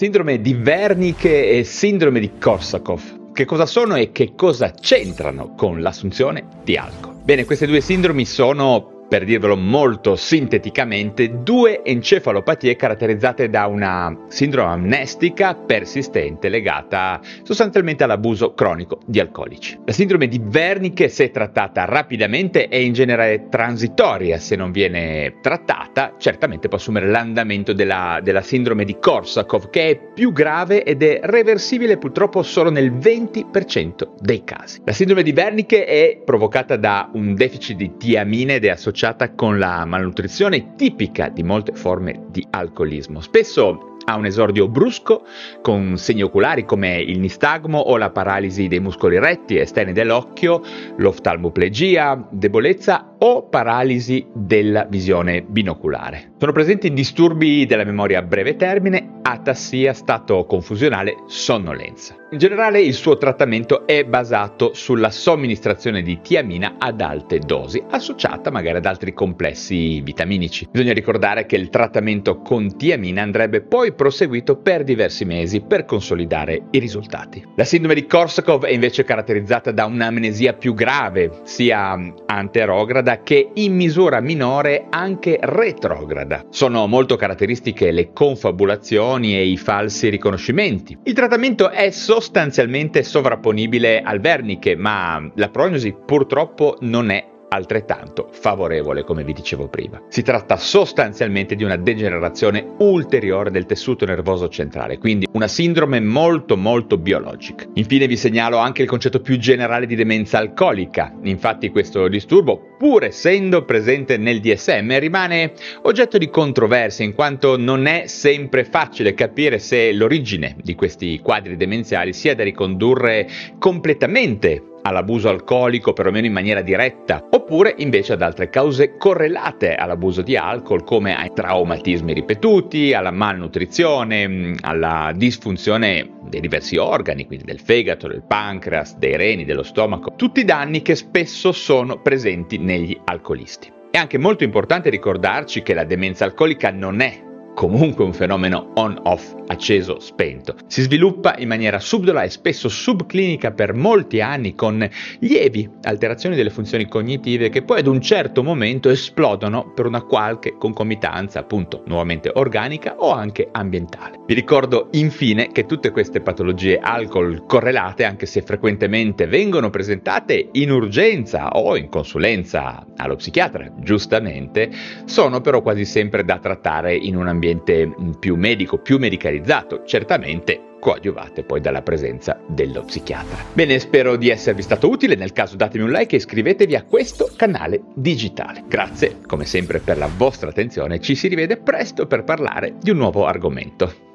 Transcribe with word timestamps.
Sindrome 0.00 0.40
di 0.40 0.54
Wernicke 0.54 1.58
e 1.58 1.64
sindrome 1.64 2.20
di 2.20 2.38
Korsakov. 2.38 3.32
Che 3.32 3.44
cosa 3.44 3.66
sono 3.66 3.96
e 3.96 4.12
che 4.12 4.34
cosa 4.36 4.70
c'entrano 4.70 5.54
con 5.56 5.80
l'assunzione 5.80 6.44
di 6.62 6.76
alcol? 6.76 7.16
Bene, 7.24 7.44
queste 7.44 7.66
due 7.66 7.80
sindromi 7.80 8.24
sono 8.24 8.97
per 9.08 9.24
dirvelo 9.24 9.56
molto 9.56 10.16
sinteticamente, 10.16 11.42
due 11.42 11.82
encefalopatie 11.82 12.76
caratterizzate 12.76 13.48
da 13.48 13.66
una 13.66 14.14
sindrome 14.28 14.72
amnestica 14.72 15.54
persistente 15.54 16.50
legata 16.50 17.18
sostanzialmente 17.42 18.04
all'abuso 18.04 18.52
cronico 18.52 18.98
di 19.06 19.18
alcolici. 19.18 19.78
La 19.86 19.92
sindrome 19.92 20.28
di 20.28 20.38
Wernicke, 20.38 21.08
se 21.08 21.30
trattata 21.30 21.86
rapidamente, 21.86 22.68
è 22.68 22.76
in 22.76 22.92
genere 22.92 23.46
transitoria, 23.48 24.38
se 24.38 24.56
non 24.56 24.72
viene 24.72 25.36
trattata, 25.40 26.14
certamente 26.18 26.68
può 26.68 26.76
assumere 26.76 27.08
l'andamento 27.08 27.72
della, 27.72 28.20
della 28.22 28.42
sindrome 28.42 28.84
di 28.84 28.98
Korsakov, 29.00 29.70
che 29.70 29.88
è 29.88 30.00
più 30.12 30.32
grave 30.32 30.84
ed 30.84 31.02
è 31.02 31.20
reversibile 31.22 31.96
purtroppo 31.96 32.42
solo 32.42 32.70
nel 32.70 32.92
20% 32.92 34.08
dei 34.20 34.44
casi. 34.44 34.82
La 34.84 34.92
sindrome 34.92 35.22
di 35.22 35.32
Wernicke 35.34 35.86
è 35.86 36.20
provocata 36.22 36.76
da 36.76 37.08
un 37.14 37.34
deficit 37.34 37.76
di 37.76 37.96
tiamine 37.96 38.56
ed 38.56 38.66
è 38.66 38.68
associata 38.68 38.96
associata 38.98 39.32
con 39.34 39.58
la 39.58 39.84
malnutrizione 39.84 40.74
tipica 40.74 41.28
di 41.28 41.44
molte 41.44 41.72
forme 41.72 42.24
di 42.30 42.44
alcolismo. 42.50 43.20
Spesso 43.20 43.96
ha 44.04 44.16
un 44.16 44.26
esordio 44.26 44.68
brusco 44.68 45.24
con 45.62 45.96
segni 45.98 46.22
oculari 46.22 46.64
come 46.64 46.98
il 46.98 47.20
nistagmo 47.20 47.78
o 47.78 47.96
la 47.96 48.10
paralisi 48.10 48.66
dei 48.66 48.80
muscoli 48.80 49.18
retti 49.20 49.56
esterni 49.56 49.92
dell'occhio, 49.92 50.62
l'oftalmoplegia, 50.96 52.26
debolezza 52.30 53.14
o 53.18 53.48
paralisi 53.48 54.26
della 54.32 54.84
visione 54.84 55.42
binoculare. 55.42 56.32
Sono 56.40 56.52
presenti 56.52 56.92
disturbi 56.92 57.66
della 57.66 57.82
memoria 57.82 58.20
a 58.20 58.22
breve 58.22 58.54
termine, 58.54 59.18
atassia, 59.22 59.92
stato 59.92 60.44
confusionale, 60.44 61.24
sonnolenza. 61.26 62.14
In 62.30 62.38
generale 62.38 62.80
il 62.80 62.94
suo 62.94 63.16
trattamento 63.16 63.86
è 63.86 64.04
basato 64.04 64.72
sulla 64.74 65.10
somministrazione 65.10 66.02
di 66.02 66.20
tiamina 66.20 66.76
ad 66.78 67.00
alte 67.00 67.38
dosi, 67.38 67.82
associata 67.90 68.50
magari 68.50 68.76
ad 68.76 68.86
altri 68.86 69.14
complessi 69.14 70.00
vitaminici. 70.02 70.68
Bisogna 70.70 70.92
ricordare 70.92 71.46
che 71.46 71.56
il 71.56 71.70
trattamento 71.70 72.38
con 72.40 72.76
tiamina 72.76 73.22
andrebbe 73.22 73.62
poi 73.62 73.92
proseguito 73.94 74.58
per 74.58 74.84
diversi 74.84 75.24
mesi 75.24 75.62
per 75.62 75.86
consolidare 75.86 76.66
i 76.70 76.78
risultati. 76.78 77.44
La 77.56 77.64
sindrome 77.64 77.94
di 77.94 78.06
Korsakov 78.06 78.64
è 78.64 78.70
invece 78.70 79.02
caratterizzata 79.02 79.72
da 79.72 79.86
un'amnesia 79.86 80.52
più 80.52 80.74
grave, 80.74 81.40
sia 81.42 81.98
anterograda 82.26 83.22
che 83.22 83.50
in 83.54 83.74
misura 83.74 84.20
minore 84.20 84.86
anche 84.90 85.38
retrograda. 85.40 86.27
Sono 86.50 86.86
molto 86.86 87.16
caratteristiche 87.16 87.90
le 87.90 88.12
confabulazioni 88.12 89.36
e 89.36 89.46
i 89.46 89.56
falsi 89.56 90.08
riconoscimenti. 90.08 90.96
Il 91.04 91.14
trattamento 91.14 91.70
è 91.70 91.90
sostanzialmente 91.90 93.02
sovrapponibile 93.02 94.02
al 94.02 94.20
verniche, 94.20 94.76
ma 94.76 95.30
la 95.34 95.48
prognosi 95.48 95.94
purtroppo 96.04 96.76
non 96.80 97.10
è 97.10 97.36
altrettanto 97.48 98.28
favorevole, 98.30 99.04
come 99.04 99.24
vi 99.24 99.32
dicevo 99.32 99.68
prima. 99.68 100.02
Si 100.08 100.22
tratta 100.22 100.56
sostanzialmente 100.56 101.54
di 101.54 101.64
una 101.64 101.76
degenerazione 101.76 102.74
ulteriore 102.78 103.50
del 103.50 103.66
tessuto 103.66 104.04
nervoso 104.04 104.48
centrale, 104.48 104.98
quindi 104.98 105.26
una 105.32 105.48
sindrome 105.48 106.00
molto 106.00 106.56
molto 106.56 106.98
biologica. 106.98 107.64
Infine 107.74 108.06
vi 108.06 108.16
segnalo 108.16 108.58
anche 108.58 108.82
il 108.82 108.88
concetto 108.88 109.20
più 109.20 109.38
generale 109.38 109.86
di 109.86 109.94
demenza 109.94 110.38
alcolica. 110.38 111.14
Infatti 111.22 111.70
questo 111.70 112.06
disturbo, 112.08 112.67
pur 112.78 113.04
essendo 113.04 113.64
presente 113.64 114.16
nel 114.16 114.40
DSM, 114.40 114.98
rimane 114.98 115.52
oggetto 115.82 116.16
di 116.16 116.30
controversia 116.30 117.04
in 117.04 117.12
quanto 117.12 117.58
non 117.58 117.86
è 117.86 118.06
sempre 118.06 118.64
facile 118.64 119.14
capire 119.14 119.58
se 119.58 119.92
l'origine 119.92 120.56
di 120.62 120.74
questi 120.74 121.18
quadri 121.18 121.56
demenziali 121.56 122.12
sia 122.12 122.36
da 122.36 122.44
ricondurre 122.44 123.28
completamente 123.58 124.62
all'abuso 124.88 125.28
alcolico, 125.28 125.92
perlomeno 125.92 126.26
in 126.26 126.32
maniera 126.32 126.62
diretta, 126.62 127.26
oppure 127.30 127.74
invece 127.78 128.14
ad 128.14 128.22
altre 128.22 128.48
cause 128.48 128.96
correlate 128.96 129.74
all'abuso 129.74 130.22
di 130.22 130.36
alcol, 130.36 130.84
come 130.84 131.16
ai 131.16 131.32
traumatismi 131.32 132.12
ripetuti, 132.14 132.94
alla 132.94 133.10
malnutrizione, 133.10 134.26
mm, 134.26 134.54
alla 134.62 135.12
disfunzione 135.14 136.16
dei 136.28 136.40
diversi 136.40 136.76
organi, 136.76 137.26
quindi 137.26 137.44
del 137.44 137.60
fegato, 137.60 138.08
del 138.08 138.24
pancreas, 138.26 138.96
dei 138.96 139.16
reni, 139.16 139.44
dello 139.44 139.62
stomaco, 139.62 140.14
tutti 140.16 140.44
danni 140.44 140.82
che 140.82 140.94
spesso 140.94 141.52
sono 141.52 142.00
presenti 142.00 142.58
negli 142.68 143.00
alcolisti. 143.04 143.72
È 143.90 143.96
anche 143.96 144.18
molto 144.18 144.44
importante 144.44 144.90
ricordarci 144.90 145.62
che 145.62 145.72
la 145.72 145.84
demenza 145.84 146.26
alcolica 146.26 146.70
non 146.70 147.00
è 147.00 147.24
comunque 147.58 148.04
un 148.04 148.12
fenomeno 148.12 148.70
on-off, 148.74 149.34
acceso-spento. 149.48 150.54
Si 150.68 150.80
sviluppa 150.82 151.34
in 151.38 151.48
maniera 151.48 151.80
subdola 151.80 152.22
e 152.22 152.30
spesso 152.30 152.68
subclinica 152.68 153.50
per 153.50 153.74
molti 153.74 154.20
anni 154.20 154.54
con 154.54 154.88
lievi 155.18 155.68
alterazioni 155.82 156.36
delle 156.36 156.50
funzioni 156.50 156.86
cognitive 156.86 157.48
che 157.48 157.62
poi 157.62 157.80
ad 157.80 157.88
un 157.88 158.00
certo 158.00 158.44
momento 158.44 158.90
esplodono 158.90 159.72
per 159.74 159.86
una 159.86 160.02
qualche 160.02 160.54
concomitanza, 160.56 161.40
appunto, 161.40 161.82
nuovamente 161.86 162.30
organica 162.32 162.94
o 162.98 163.10
anche 163.10 163.48
ambientale. 163.50 164.20
Vi 164.24 164.34
ricordo 164.34 164.90
infine 164.92 165.50
che 165.50 165.66
tutte 165.66 165.90
queste 165.90 166.20
patologie 166.20 166.78
alcol 166.78 167.44
correlate, 167.44 168.04
anche 168.04 168.26
se 168.26 168.42
frequentemente 168.42 169.26
vengono 169.26 169.68
presentate 169.68 170.50
in 170.52 170.70
urgenza 170.70 171.48
o 171.48 171.76
in 171.76 171.88
consulenza 171.88 172.86
allo 172.96 173.16
psichiatra, 173.16 173.72
giustamente, 173.80 174.70
sono 175.06 175.40
però 175.40 175.60
quasi 175.60 175.84
sempre 175.84 176.24
da 176.24 176.38
trattare 176.38 176.94
in 176.94 177.16
un 177.16 177.26
ambiente 177.26 177.46
ambiente 177.50 177.92
più 178.18 178.36
medico, 178.36 178.78
più 178.78 178.98
medicalizzato, 178.98 179.84
certamente 179.84 180.76
coadiuvate 180.80 181.42
poi 181.42 181.60
dalla 181.60 181.82
presenza 181.82 182.40
dello 182.46 182.82
psichiatra. 182.84 183.44
Bene, 183.52 183.78
spero 183.78 184.16
di 184.16 184.30
esservi 184.30 184.62
stato 184.62 184.88
utile, 184.88 185.16
nel 185.16 185.32
caso 185.32 185.56
datemi 185.56 185.84
un 185.84 185.90
like 185.90 186.14
e 186.14 186.18
iscrivetevi 186.18 186.76
a 186.76 186.84
questo 186.84 187.30
canale 187.36 187.82
digitale. 187.94 188.64
Grazie 188.66 189.20
come 189.26 189.44
sempre 189.44 189.80
per 189.80 189.98
la 189.98 190.08
vostra 190.14 190.50
attenzione, 190.50 191.00
ci 191.00 191.14
si 191.14 191.28
rivede 191.28 191.56
presto 191.56 192.06
per 192.06 192.24
parlare 192.24 192.76
di 192.80 192.90
un 192.90 192.98
nuovo 192.98 193.26
argomento. 193.26 194.06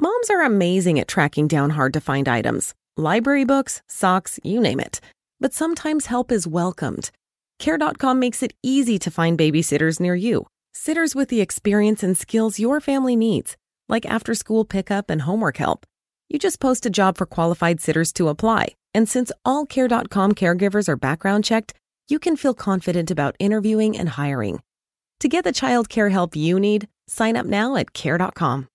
Moms 0.00 0.30
are 0.30 0.44
amazing 0.44 0.98
at 0.98 1.06
tracking 1.06 1.48
down 1.48 1.70
hard 1.70 1.92
to 1.92 2.00
find 2.00 2.26
items. 2.26 2.74
Library 2.96 3.44
books, 3.44 3.80
socks, 3.86 4.38
you 4.42 4.60
name 4.60 4.80
it. 4.80 5.00
But 5.40 5.54
sometimes 5.54 6.06
help 6.06 6.30
is 6.32 6.46
welcomed. 6.46 7.10
Care.com 7.58 8.18
makes 8.18 8.42
it 8.42 8.52
easy 8.62 8.98
to 8.98 9.10
find 9.10 9.38
babysitters 9.38 10.00
near 10.00 10.16
you 10.16 10.46
Sitters 10.74 11.14
with 11.14 11.28
the 11.28 11.42
experience 11.42 12.02
and 12.02 12.16
skills 12.16 12.58
your 12.58 12.80
family 12.80 13.14
needs, 13.14 13.56
like 13.88 14.06
after 14.06 14.34
school 14.34 14.64
pickup 14.64 15.10
and 15.10 15.22
homework 15.22 15.58
help. 15.58 15.84
You 16.30 16.38
just 16.38 16.60
post 16.60 16.86
a 16.86 16.90
job 16.90 17.18
for 17.18 17.26
qualified 17.26 17.80
sitters 17.80 18.12
to 18.14 18.28
apply. 18.28 18.74
And 18.94 19.06
since 19.06 19.30
all 19.44 19.66
Care.com 19.66 20.32
caregivers 20.32 20.88
are 20.88 20.96
background 20.96 21.44
checked, 21.44 21.74
you 22.08 22.18
can 22.18 22.36
feel 22.36 22.54
confident 22.54 23.10
about 23.10 23.36
interviewing 23.38 23.98
and 23.98 24.08
hiring. 24.08 24.60
To 25.20 25.28
get 25.28 25.44
the 25.44 25.52
child 25.52 25.88
care 25.88 26.08
help 26.08 26.34
you 26.34 26.58
need, 26.58 26.88
sign 27.06 27.36
up 27.36 27.46
now 27.46 27.76
at 27.76 27.92
Care.com. 27.92 28.68